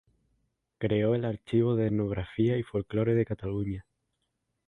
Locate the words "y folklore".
2.57-3.13